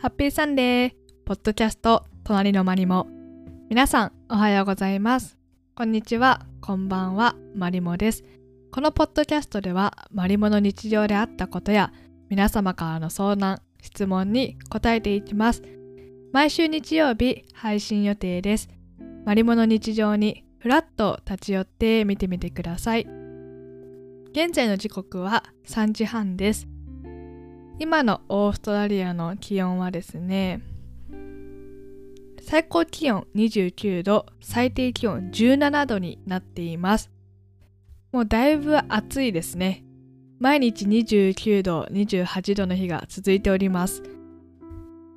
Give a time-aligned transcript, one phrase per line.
[0.00, 0.92] ハッピーサンデー
[1.24, 3.08] ポッドキャスト隣の間にも
[3.68, 5.36] 皆さんおはようございます。
[5.74, 8.22] こんにちはこんばんはマリモです。
[8.70, 11.92] このポッドキャストではマリモの日常であったことや
[12.28, 15.64] 皆様からの相談質問に答えていきます。
[16.32, 18.68] 毎週日曜日配信予定です。
[19.24, 23.08] マリモの日常にふらっと立ち寄って見てみてください。
[24.30, 26.68] 現在の時刻は3時半です。
[27.80, 30.60] 今のオーストラリアの気温はですね
[32.40, 37.10] 最高気温29度最低気温17度になっています。
[38.10, 39.84] もうだいぶ暑いですね。
[40.40, 44.02] 毎日29度28度の日が続いております。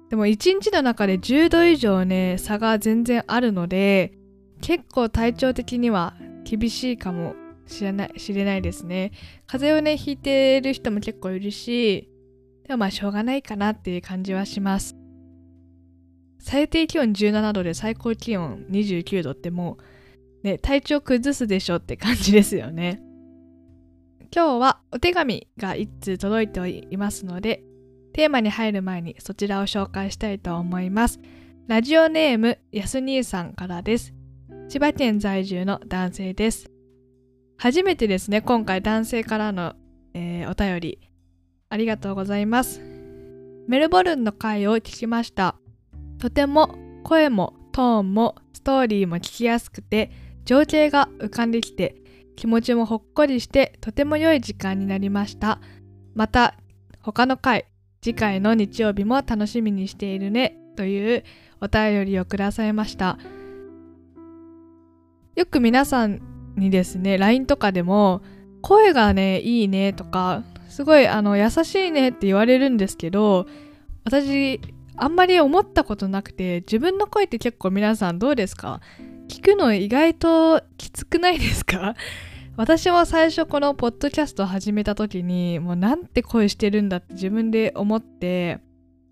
[0.10, 4.12] でも1日の中で10度以上ね差が全然あるので
[4.60, 7.34] 結構体調的には厳しいかも
[7.66, 9.14] しれない知れないですね。
[9.48, 12.11] 風邪をねひいてる人も結構いるし
[12.72, 14.96] でもまあしょうがないかなっていう感じはします。
[16.40, 19.78] 最低気温17度で最高気温29度っても
[20.42, 23.02] うね体調崩すでしょって感じですよね。
[24.34, 27.62] 今日はお手紙が1通届いていますので
[28.14, 31.20] テーマに入る前にそちらを紹介したいと思います。
[31.68, 34.14] ラジオネームやす兄さんからです。
[34.70, 36.72] 千葉県在住の男性です。
[37.58, 39.74] 初めてですね今回男性からの、
[40.14, 41.11] えー、お便り。
[41.72, 42.82] ありがとうございます。
[43.68, 45.56] メルボルンの回を聞きました。
[46.20, 50.12] とても声もトーンもストーリーも聞きやすくて
[50.44, 51.96] 情景が浮かんできて
[52.36, 55.62] 気持ちもほっこりしてとても良い時間になりました。
[56.14, 56.56] また
[57.00, 57.66] 他の回
[58.02, 61.24] 次回の日曜日も楽しみにしているねという
[61.62, 63.18] お便りをくださいました。
[65.38, 66.20] よく皆さん
[66.58, 68.22] にですね LINE とかでも
[68.62, 70.44] 声がねいいねとか
[70.82, 73.46] すごいあの優しいねって言われるんですけど
[74.04, 74.60] 私
[74.96, 78.82] あんまり思ったことなくて自分の声って結構皆さんどうですか？
[79.28, 81.94] 聞くの意外ときつくないですか？
[82.58, 88.58] 私も最初このポッドキャスト始めた時にもうなんて声してるんだって自分で思って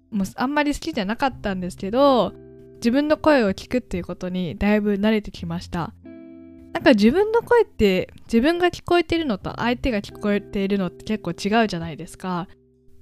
[0.09, 2.33] もうあんまり好きじゃなかったんですけど
[2.77, 5.93] 自分の声を聞くっていうことにだいぶ慣れてきました。
[6.73, 12.47] なんか自分の声って自分が聞こえてるのと相手が聞こえているのって結構違うじゃないですか。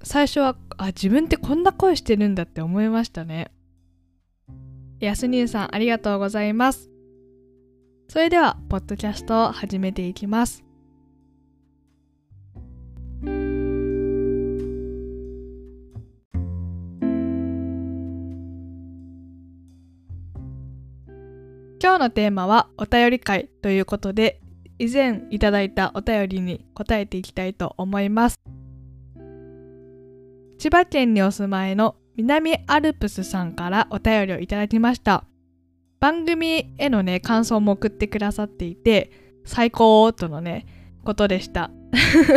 [0.02, 3.50] 最初はあ自分ってこんな声してるんだって思いましたね。
[5.00, 6.90] やすにさんありがとうございます。
[8.08, 10.64] それでは、ポッドキャストを始めていきます。
[21.88, 24.42] 今日のテーマはお便り会ということで、
[24.78, 28.38] 以前いただいたお便りに答えていきたいと思います。
[30.58, 35.24] 千葉県にお住まいの南アルプスさんからお便りをいただきました。
[35.98, 39.10] 番組へのね感想も送ってくださっていて
[39.46, 40.66] 最高とのね
[41.06, 41.70] ことでした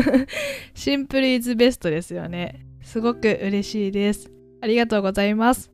[0.74, 4.32] シンプルイズベストですよねすごく嬉しいです
[4.62, 5.74] ありがとうございます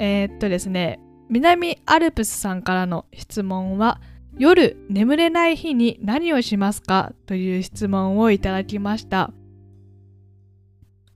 [0.00, 0.98] えー、っとですね
[1.32, 4.02] 南アルプスさんからの質問は
[4.36, 7.14] 夜眠れない日に何をしますか？
[7.24, 9.30] という質問をいただきました。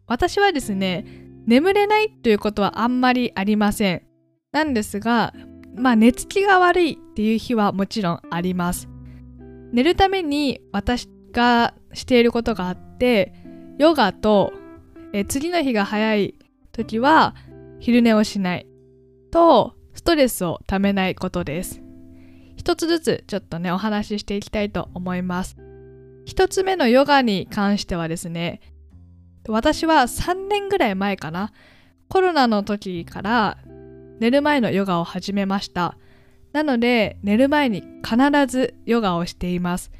[0.06, 1.04] 私はですね
[1.46, 4.06] 眠れないということはあんまりありません。
[4.52, 5.34] なんですが
[5.74, 8.88] まあ寝つきが悪いっていう日はもちろんあります。
[9.70, 13.34] 寝るために私がしていることがあって
[13.78, 14.54] ヨガと
[15.12, 16.36] え次の日が早い
[16.72, 17.34] 時は
[17.80, 18.66] 昼寝をしない
[19.30, 19.75] と
[20.06, 21.82] トレスをためないことです。
[22.56, 25.56] 一つずつちょっとねお話ししていきたいと思います。
[26.26, 28.60] 一つ目のヨガに関してはですね
[29.48, 31.52] 私は3年ぐらい前かな
[32.08, 33.58] コロナの時から
[34.18, 35.96] 寝る前のヨガを始めました
[36.52, 38.18] なので寝る前に必
[38.48, 39.92] ずヨガをしています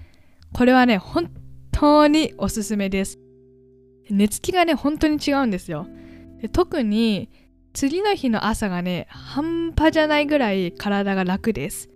[0.53, 1.31] これはね本
[1.71, 3.19] 当におすすめです
[4.10, 5.86] 寝つきがね本当に違うんですよ
[6.53, 7.31] 特に
[7.77, 11.91] 次の日の朝がね半端じゃないぐらい体が楽です。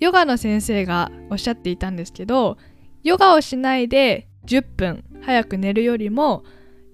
[0.00, 2.58] ヨガの先生がおっしゃっていたんですけど
[3.04, 6.42] ヨガをしないで10分早く寝るよりも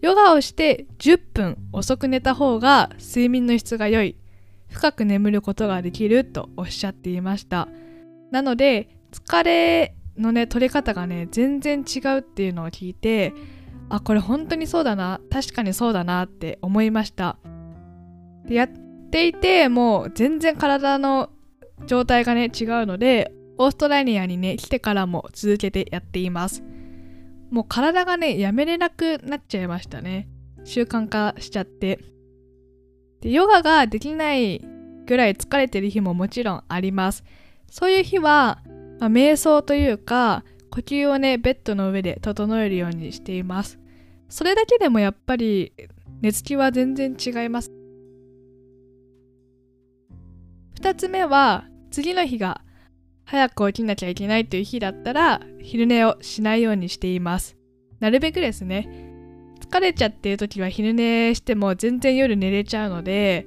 [0.02, 4.18] ヨガをして10分遅く寝た方が睡眠の質が良い
[4.68, 7.68] 深く眠ることができるとおっしゃっていました。
[8.30, 13.32] なので疲れのね取り方がね全然違うっていうのを聞いて
[13.88, 17.38] あこれ本当にそうだな確かにそうだなって思いました。
[18.46, 18.68] でやっ
[19.10, 21.30] ていてもう全然体の
[21.86, 26.62] 状態がね違うのでオーストラリアにね来てからも続けてやっています
[27.50, 30.28] もう体がねやめれなくなっちゃいましたね
[30.64, 32.00] 習慣化しちゃって
[33.20, 34.60] でヨガができない
[35.06, 37.24] ぐらい疲れてる日ももちろんあります。
[37.70, 38.62] そういう日は、
[39.00, 43.78] まあ、瞑想というか呼吸をねベッドの上で整えるようにしています。
[44.28, 45.72] それだけでもやっぱり
[46.20, 47.72] 寝つきは全然違います。
[50.84, 52.60] 2つ目は次の日が
[53.24, 57.56] 早く起きなきゃいけないという日だったら昼寝をしないようにしています。
[58.00, 58.86] なるべくですね。
[59.60, 63.46] 疲れちゃっている時は昼寝しても全然夜寝れちゃうので、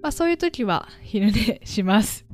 [0.00, 2.24] まあ、そういう時は昼寝します。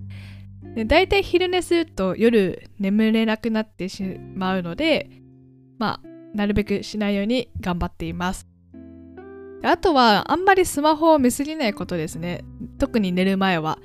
[0.74, 4.02] で大体昼寝すると夜眠れなくなってし
[4.34, 5.08] まうので、
[5.78, 8.46] まあ、なるべくしないように頑張っています。
[9.62, 12.44] あとはあんまりスマホを見すぎないことですね。
[12.78, 13.78] 特に寝る前は。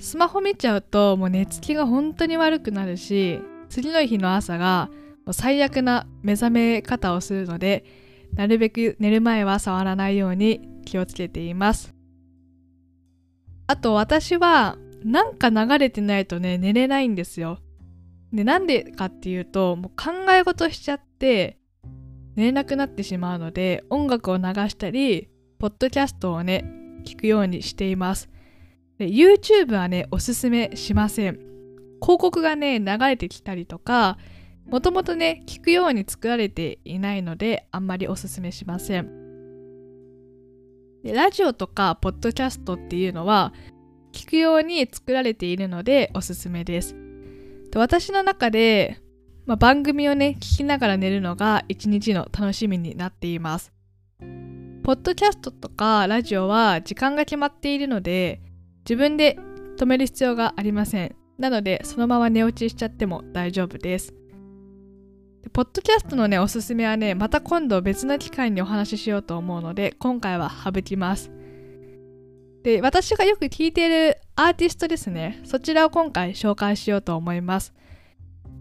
[0.00, 4.88] スマホ見ちゃうともう寝つきが本当に悪くなるし次の日の朝が
[5.26, 7.84] もう最悪な目覚め方をするので
[8.34, 11.94] なるべく寝る前は触らないように気をつけています。
[13.66, 17.58] あと私はなんか流れてないとね寝れないんですよ。
[18.32, 21.58] でなんでかっていうともう考え事しちゃって
[22.36, 26.64] 寝れなくなってしまうので音楽を流したりポッドキャストをね
[27.04, 28.30] 聞くようにしています。
[29.00, 31.40] で YouTube はねおすすめしません。
[32.02, 34.18] 広告がね流れてきたりとか
[34.66, 39.10] もともとね聞くように作られていないのであんまりおすすめしません。
[41.02, 43.54] でラジオとかポッドキャストっていうのは
[44.12, 46.94] 聞くように作られているのでおすすめです。
[47.70, 49.00] で私の中で
[49.46, 53.72] まあ、番組をね、聞きながら寝るのが一日の楽しみになっています。
[54.84, 58.42] ポッドキャストとかラジオは時間が決まっているので、
[58.90, 59.38] 自分で
[59.78, 61.14] 止める必要がありません。
[61.38, 64.12] なので、そのまま寝落ちしちゃっても大丈夫です。
[65.42, 71.30] でポッドキャストのね、おすすめはね、また今度別の機会にお話ししようと思うので、今回は省きます。
[72.64, 77.72] で、私がよく聞いているアーティストですね、そちらを今回紹介しようと思います。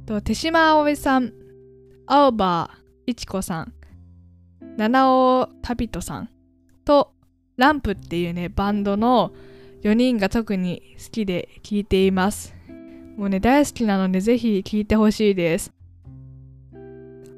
[0.06, 1.34] と手島葵さん、
[2.06, 2.70] 青葉
[3.08, 3.74] 一子さん、
[4.78, 6.30] 七尾旅人さん
[6.86, 7.14] と
[7.58, 9.31] ランプっていうね、バンドの
[9.84, 12.54] 4人が特に好きで聴いています。
[13.18, 15.74] もうね、大好きなのでぜひ聴いてほしいです。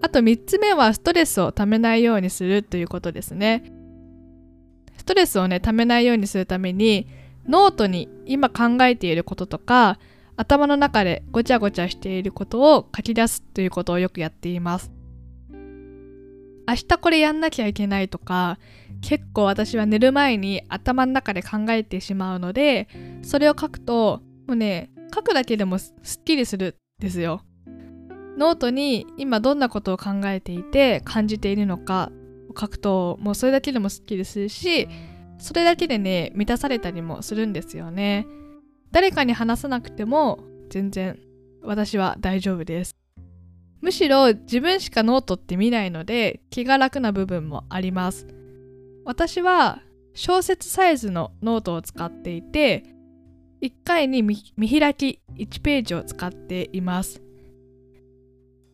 [0.01, 3.71] あと3つ目はストレスをためないようにするということですね。
[4.97, 7.07] ストレスをね、ためないようにするために、
[7.47, 9.99] ノートに今考えていることとか、
[10.37, 14.91] 頭の中でごちゃごちゃしていることを書き出すということをよくやっています。
[16.67, 18.57] 明日これやんなきゃいけないとか
[19.01, 22.87] 結構私は寝る前に頭の中で考えてしまうので
[23.23, 27.43] それを書くともうね書くだけでもすっきりするんですよ。
[28.37, 32.11] ノートに今どんなことを考えていて感じているのか
[32.49, 34.87] を書くともうそれだけでもすっきりするし
[35.37, 38.25] それだけでね満たされたりもするんですよね。
[38.91, 41.19] 誰かに話さなくても全然
[41.63, 42.95] 私は大丈夫です。
[43.81, 48.27] むしろ自分しかノートって見ないので気が楽な部分もあります。
[49.03, 49.81] 私は
[50.13, 52.83] 小説サイズのノートを使っていて
[53.61, 57.21] 1回に見開き1ページを使っています。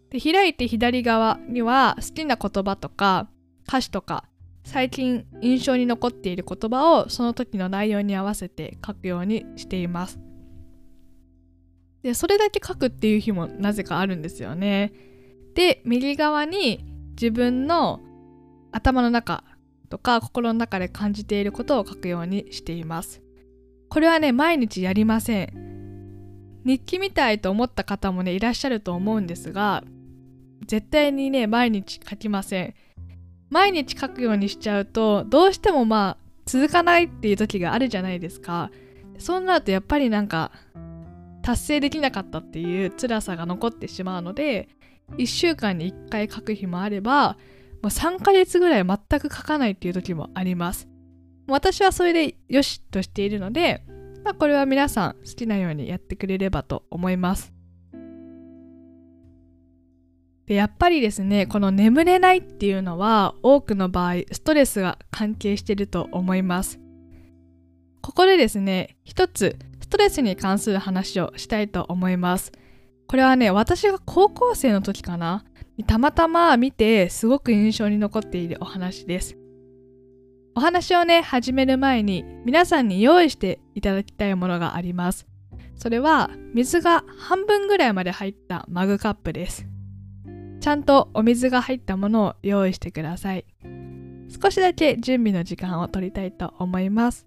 [0.10, 3.30] で開いて左側には好きな言葉とか
[3.68, 4.24] 歌詞とか
[4.64, 10.20] 最近印象に残っている言葉をその時の内容に合わせて書くようにしています。
[12.04, 14.94] でそれだけ書くっていう日もなぜかあるんですよね。
[15.56, 18.02] で右側に自分の
[18.72, 19.44] 頭の中
[19.90, 23.22] とか心の中で感じていることを書くようにしています。
[23.90, 26.62] これはね毎日やりません。
[26.66, 29.84] 日記みたいと思った方もねいらっしゃると思うんですが
[30.66, 32.74] 絶対にね毎日書きません。
[33.50, 38.72] 毎日書くようにしちゃうとどうしてもまあ続かないっていう時があるじゃないですか
[39.18, 40.52] そうなるとやっぱりなんか
[41.42, 44.68] 達成できなかったっていう辛さが残ってしまうので
[45.18, 47.38] 1週間に1回書く日もあれば
[47.82, 50.88] もう3ヶ月ぐらい全く書かないっていう時もあります。
[51.48, 53.84] 私はそれでよしとしているので、
[54.24, 57.54] まあ、これは皆さん好きなようにやってくれればと思います。
[60.46, 66.80] でやっぱりですねこの眠れないっていうのは多くの場合ストレスが関係していると思います。
[68.02, 72.52] ここでですね一つストレスに関する話をしたいと思います。
[73.08, 75.46] これはね私が高校生の時かな。
[75.84, 79.38] たまたま見てすごく印象に残っているお話です
[80.56, 85.28] お話をね始める前に皆さんに用意していただきたいものがあります
[85.76, 89.68] それは水が半分ぐらいまで入ったマグカップです
[90.60, 93.46] ちゃんとお水が入ったものを用意してください。
[94.30, 97.26] 少しだけ準備の時間を取りたいと思います。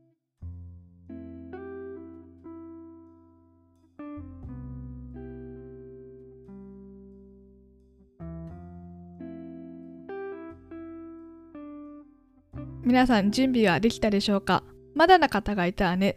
[12.90, 14.64] 皆さん準備はできたでしょうか？
[14.96, 16.16] まだな方がいたらね、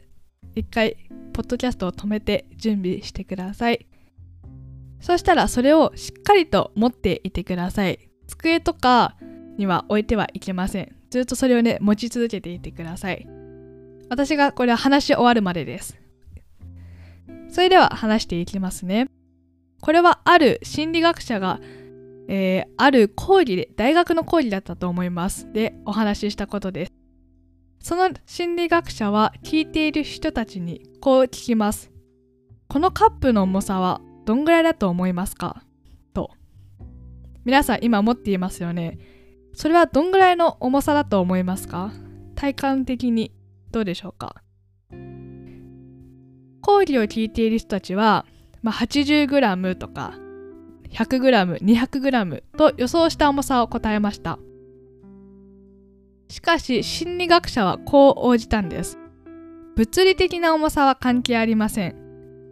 [0.55, 0.97] 一回、
[1.31, 3.85] ポッドキャストを止めて準備してください。
[4.99, 8.09] そしたらそれをしっかりと持っていてください。
[8.25, 9.15] 机とか
[9.55, 10.95] には置いてはいけません。
[11.11, 13.27] ずっとそれをね、持ち続けていてください。
[14.09, 16.01] 私がこれは話し終わるまでです。
[17.49, 19.05] それでは話していきますね。
[19.79, 21.59] これはある心理学者が、
[22.27, 25.51] えー、ある講義で、大学の講義だったと思います。
[25.51, 26.93] で、お話ししたことです。
[27.79, 31.91] その心理学者は聞いている人たちにこう聞きます。
[32.69, 35.63] このカップの重さはどんぐらいだと思いますか？
[36.13, 36.31] と。
[37.43, 38.99] 皆さん今持っていますよね。
[39.53, 41.91] それはどんぐらいの重さだと思いますか？
[42.35, 43.33] 体感的に
[43.71, 44.41] どうでしょうか？
[46.61, 48.25] 講義を聞いている人たちは、
[48.61, 50.13] まあ、80g とか
[50.93, 54.39] 100g、200g と予想した重さを答えました。
[56.29, 58.97] しかし心理学者はこう応じたんです。
[59.75, 61.95] 物理的な重さは関係ありません。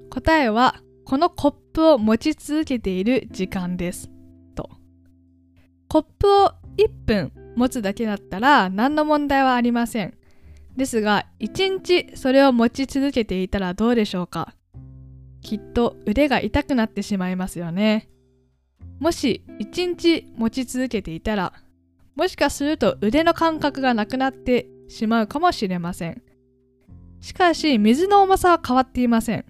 [0.10, 4.10] 答えはこのコップを持ち続けている時間です。
[4.56, 4.70] と。
[5.88, 10.14] コップを1分持つだけだったら何の問題はありません。
[10.76, 14.56] ですが、1日それを持ち続けていたらどうでしょうか
[15.42, 18.11] きっと腕が痛くなってしまいますよね。
[19.02, 21.54] もし1日持ち続けていたら、
[22.16, 26.22] もしかすると腕の感覚がなくなってしまうかもしれません。
[27.20, 29.46] しかし、水の重さは変わっていません。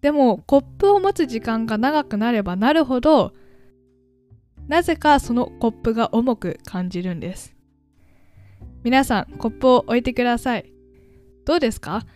[0.00, 3.32] でも、コップを持つ時間が長くなればなるほど、
[4.68, 7.56] なぜかそのコップが重く感じるんです。
[8.84, 10.72] 皆さん、コップを置いてください。
[11.44, 12.06] どうですか？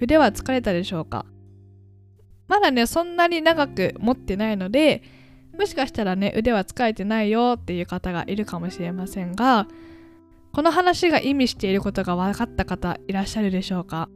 [0.00, 1.24] 腕は疲れたでしょうか？
[2.46, 5.02] まだね、そんなに長く持ってないので、
[5.60, 9.68] もしかしたらね、腕は疲れてないよっていう方がいるかもしれませんが、
[10.54, 14.08] この話が意味していることが分かった方いらっしゃるでしょうか？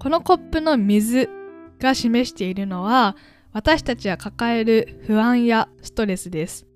[0.00, 1.30] このコップの水
[1.78, 3.16] が示しているのは、
[3.52, 6.66] 私たちは抱える不安やストレスです。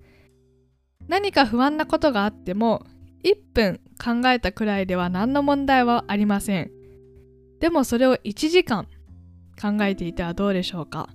[1.09, 2.85] 何か不安なことがあっても
[3.25, 6.71] 1分考えたくらいでは何の問題はありません。
[7.59, 8.87] でもそれを1時間
[9.61, 11.09] 考えていてはどうでしょうか？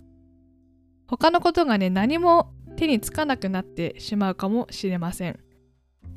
[1.19, 5.39] 他のことがね何も手につかなくなってしまうかもしれません。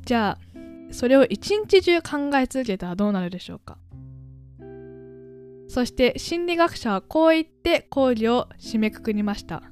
[0.06, 0.58] じゃあ
[0.90, 3.76] それを一日中考え続けたらどうなるでしょうか？
[5.68, 9.64] そして心理学者はこう言って講義を締めくくりました。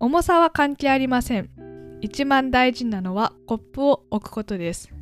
[0.00, 1.50] 重さは関係ありません。
[2.00, 4.94] 一番大事なのはコップを置くことです。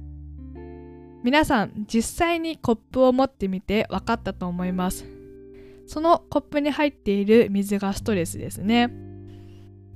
[1.22, 5.04] 皆さん実際にコップを持ってみて分かったと思います。
[5.86, 8.90] そのコップに入っている水がストレスですね。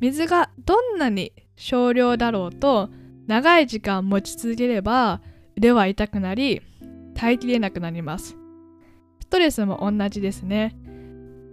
[0.00, 2.90] 水がどんなに少量だろうと
[3.26, 5.23] 長い時間持ち続ければ
[5.57, 6.61] 腕は痛くなり
[7.14, 8.37] 耐えきれなくなります。
[9.21, 10.76] ストレスも同じですね。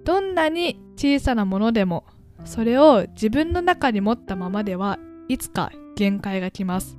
[0.04, 2.06] どんなに小さなものでも
[2.46, 5.00] それを自分の中に持ったままでは
[5.30, 6.98] いつか限界が来ます。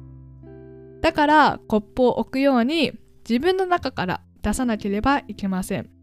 [1.03, 2.93] だからコップを置くように
[3.29, 5.94] 自分の中から出さなければいけません。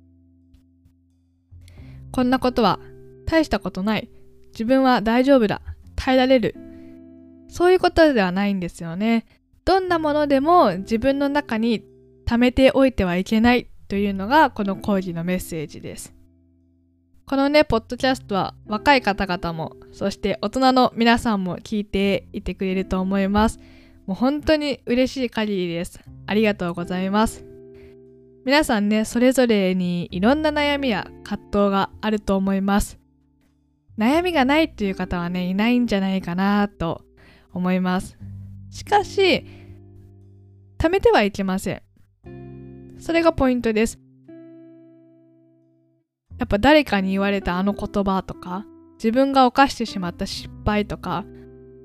[2.11, 2.79] こんなことは
[3.25, 4.09] 大したことない。
[4.53, 5.61] 自分は大丈夫だ。
[5.95, 6.55] 耐えられる。
[7.47, 9.25] そういうことではないんですよね。
[9.65, 11.83] どんなものでも自分の中に
[12.25, 16.13] 溜めておいてはいけないというのがこの講義のメッセージです。
[17.25, 23.59] このね、ポッドキャストは若い方々も、そして大人の皆さんも聞いていてくれると思います。
[24.05, 26.01] もう本当に嬉しい限りです。
[26.25, 27.50] ありがとうございます。
[28.43, 32.99] 皆さんね、それぞれにいろんな悩みや葛藤があると思います。
[33.99, 37.03] 悩みがないっていう方はね、いないんじゃないかなと
[37.53, 38.17] 思います。
[38.71, 39.45] しかし、
[40.79, 42.95] 貯めてはいけません。
[42.97, 43.99] それがポイントです。
[46.39, 51.25] やっぱ誰かに言われたあの言葉とか、自分が犯してしまった失敗とか、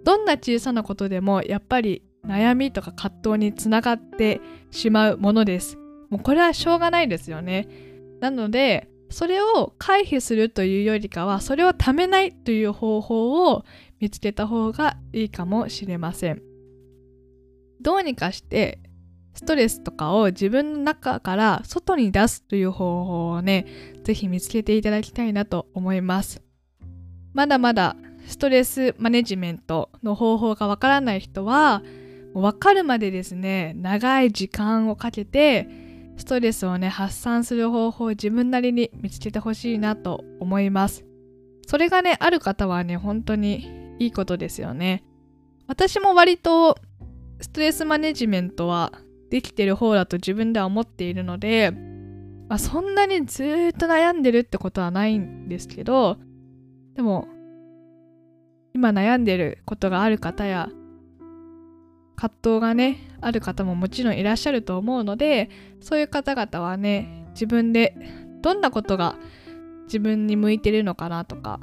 [0.04, 5.76] どんな小さなことでもやっぱり悩みとか葛藤につながってしまうものです。
[6.10, 7.68] もうこれはしょうがないですよね。
[8.20, 13.64] なので、それを回避するというよりかは、それをためないという方法を
[14.00, 16.42] 見つけた方がいいかもしれません。
[17.80, 18.80] どうにかして
[19.36, 23.66] ストレスとかを自分の中から外に出すという方法をね、
[24.02, 26.42] ぜひ見つけていただきたいなと思います。
[27.34, 27.96] まだまだ
[28.26, 31.82] ストレスマネジメントの方法がわからない人は、
[32.32, 35.68] わかるまでですね、長い時間をかけて、
[36.16, 41.04] ストレスをね、発散する方法を自分なりに見つけてほしいなと思います。
[41.66, 45.04] それがね、ある方はね、本当にいいことですよね。
[45.66, 46.76] 私も割と
[47.40, 48.92] ストレスマネジメントは
[49.30, 51.72] できてる方だと自分では思っているので、
[52.48, 56.16] まあ、そんなにずっと悩んでるってことはないんですけど
[56.94, 57.26] でも
[58.74, 60.68] 今悩んでることがある方や
[62.16, 67.94] 葛藤がねある方ももちろんいらっしゃると思うのでそういう方々はね自分で
[68.42, 69.16] どんなことが
[69.84, 71.60] 自分に向いてるのかなとか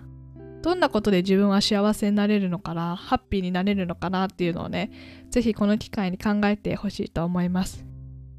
[0.62, 4.91] どんなことで自分は幸せになれるのかなハッピーになれるのかなっていうのをね
[5.29, 7.86] 是非この機会に考えてほしいと思います。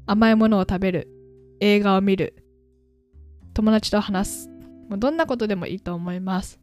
[0.07, 1.09] 甘いものを食べる
[1.59, 2.35] 映画を見る
[3.53, 4.49] 友達と話す
[4.89, 6.59] もうどんなことでもいいと思います。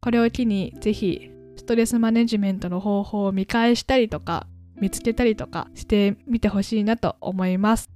[0.00, 4.46] これを機に是非ストレスマネジメントの方法を見返したりとか
[4.82, 7.88] 見つけたりとかしてみてほしいなと思います。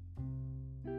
[0.85, 0.95] 今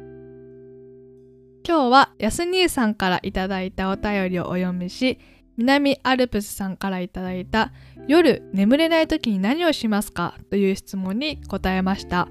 [1.64, 5.20] 日はやす兄さんからいただいたお便りをお読みし
[5.58, 7.72] 南アルプスさんからいただいた
[8.08, 12.28] 夜眠れない時に何をしますかという質問に答えました。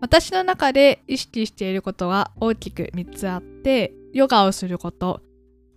[0.00, 5.20] 私の中で意識していることは大きく3つあってヨガをすること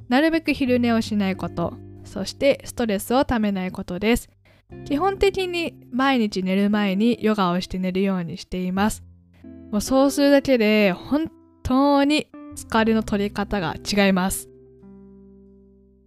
[0.09, 1.73] なるべく昼寝をしないこと
[2.05, 4.29] そしてストレスをためないことです。
[4.85, 9.03] 基本的に毎日寝る前にヨガをして寝るようにしています
[9.71, 11.31] もうそうするだけで本
[11.63, 14.49] 当に疲れの取り方が違います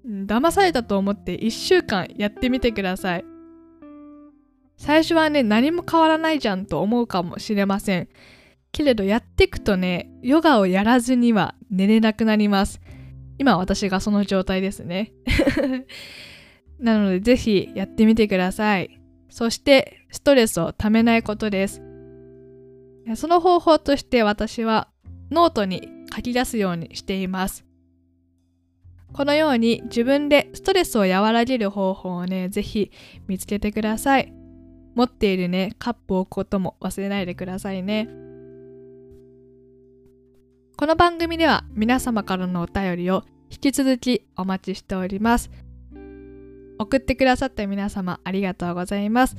[0.06, 3.24] 騙されたと思って1週間やってみてください。
[4.76, 8.08] 最初はね、何も変わらないじゃんと思うかもしれません。
[8.72, 12.80] けれどやっていくとね、ヨガをやらずには寝れなくなります。
[13.38, 15.12] 今私がその状態ですね。
[16.78, 19.00] なのでぜひやってみてください。
[19.28, 21.82] そしてストレスをためないことです。
[23.14, 24.88] その方法として私は
[25.30, 27.64] ノートに書き出すようにしています。
[29.12, 32.90] このように自分でストレスを和らげる方法をね、ぜひ
[33.28, 34.32] 見つけてください。
[34.94, 38.08] 持っているね、カップを置くことも忘れないでくださいね。
[40.76, 45.50] この番組では皆様からのお便りを引き続きお待ちしております。
[46.78, 49.36] 送ってくださった皆様ありがとうございます。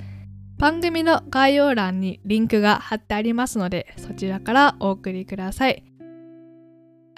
[0.57, 5.83] 番組の概要欄にリンクが貼ってありますのでそちらからお送りください。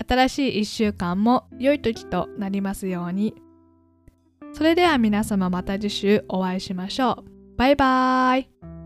[0.08, 3.36] 新しい1週間も良い時となりますように。
[4.54, 7.58] それでは皆様また次週お会いしましょう。
[7.58, 8.79] バイバーイ。